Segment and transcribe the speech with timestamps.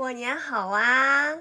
[0.00, 1.36] 过年好啊！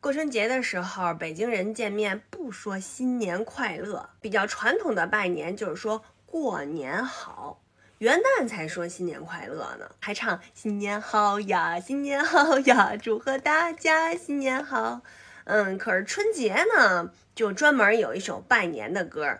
[0.00, 7.62] 过春节的时候，北京人见面不说新年快乐，比较传统的拜年就是说过年好。
[7.98, 15.02] 元旦才说新年快乐呢，还唱新年好呀，新年好呀，祝贺大家新年好。
[15.44, 19.38] 嗯，可是春节呢，就专门有一首拜年的歌，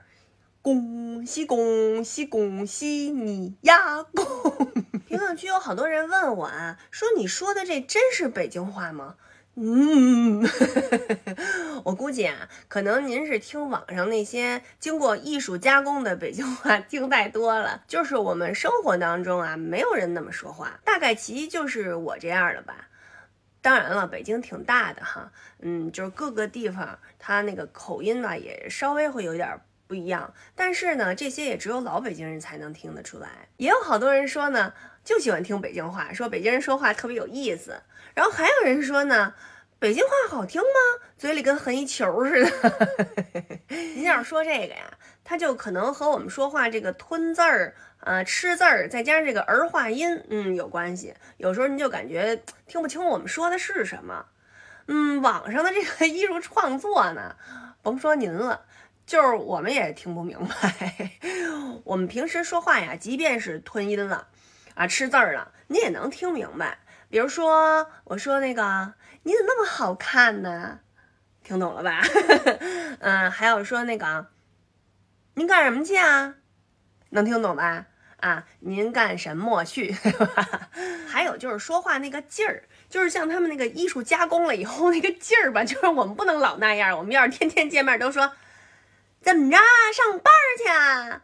[0.63, 4.05] 恭喜恭喜恭喜你呀！
[4.05, 4.25] 恭。
[5.17, 9.15] 评论区有好多人问我啊，说你说的这真是北京话吗？
[9.55, 10.47] 嗯，
[11.85, 17.83] 我估计啊，可能您是听网上那些经过艺术加工的北京话听太多了。
[17.89, 22.89] 就是我们生活当中啊，没有人那么说话，大概其一就是我这样的吧。
[23.63, 30.33] 当然了，北京挺大的哈，嗯，就是各个地方它那个口音吧，也稍微会有点不一样。
[30.55, 33.49] 但是呢，这些也只有老北京人才能听得出来。
[33.57, 34.73] 也有好多人说呢，
[35.05, 37.81] 就喜欢听北京话，说北京人说话特别有意思。
[38.15, 39.35] 然后还有人说呢，
[39.79, 41.07] 北京话好听吗？
[41.19, 43.61] 嘴里跟横一球似的。
[43.69, 51.15] 您要是说这个呀，它就可能和我们说话这个吞字儿、呃吃字儿，再加上这个儿化音，嗯，有关系。
[51.39, 54.27] 有时候您就感觉听不清我们说的是什么。
[54.89, 57.35] 嗯，网上的这个 艺术创作呢，
[57.83, 58.67] 甭说您了，
[59.07, 61.11] 就是我们也听不明白。
[61.85, 64.29] 我们平时说话呀，即便是吞音了，
[64.75, 66.79] 啊吃字儿了，你也能听明白。
[67.09, 70.81] 比如说，我说那个你怎么那么好看呢？
[71.45, 72.03] 听懂了吧？
[72.99, 74.27] 嗯，还有说那个
[75.35, 76.35] 您干什么去啊？
[77.11, 77.87] 能听懂吧？
[78.17, 79.95] 啊，您干什么去？
[81.07, 86.99] 还有就是说话那个劲儿，就是像他们那个艺术加工了以后那个劲儿吧，就是我们不能老那样。
[86.99, 88.33] 我们要是天天见面都说
[89.23, 89.57] 怎么着
[89.93, 91.23] 上班去啊？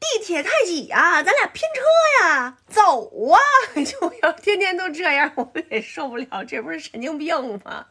[0.00, 3.40] 地铁太挤啊，咱俩拼车呀，走啊！
[3.84, 7.86] 就要天天都这样，我们也受不了，这不是神经病吗？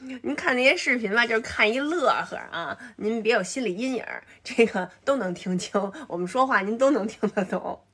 [0.00, 4.04] 您看那些视频吧，就是看一乐呵啊，您别有心理阴影，
[4.42, 7.84] 这个都能听清，我们说话您都能听得懂。